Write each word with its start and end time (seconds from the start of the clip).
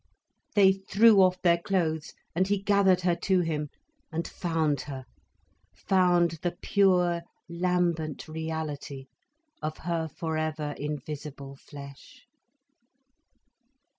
They 0.55 0.71
threw 0.73 1.21
off 1.21 1.39
their 1.43 1.59
clothes, 1.59 2.15
and 2.33 2.47
he 2.47 2.57
gathered 2.59 3.01
her 3.01 3.15
to 3.17 3.41
him, 3.41 3.69
and 4.11 4.27
found 4.27 4.81
her, 4.89 5.05
found 5.75 6.39
the 6.41 6.57
pure 6.59 7.21
lambent 7.47 8.27
reality 8.27 9.05
of 9.61 9.77
her 9.77 10.07
forever 10.07 10.73
invisible 10.75 11.55
flesh. 11.55 12.25